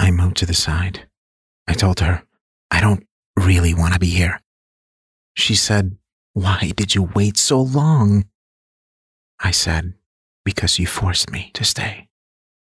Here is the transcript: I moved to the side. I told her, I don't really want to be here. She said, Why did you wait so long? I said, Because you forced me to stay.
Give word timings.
I 0.00 0.10
moved 0.10 0.38
to 0.38 0.46
the 0.46 0.54
side. 0.54 1.06
I 1.68 1.74
told 1.74 2.00
her, 2.00 2.22
I 2.70 2.80
don't 2.80 3.06
really 3.36 3.74
want 3.74 3.92
to 3.92 4.00
be 4.00 4.08
here. 4.08 4.40
She 5.34 5.54
said, 5.54 5.98
Why 6.32 6.72
did 6.74 6.94
you 6.94 7.10
wait 7.14 7.36
so 7.36 7.60
long? 7.60 8.24
I 9.38 9.50
said, 9.50 9.92
Because 10.42 10.78
you 10.78 10.86
forced 10.86 11.30
me 11.30 11.50
to 11.52 11.64
stay. 11.64 12.08